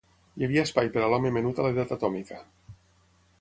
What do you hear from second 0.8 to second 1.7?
per a l'home menut a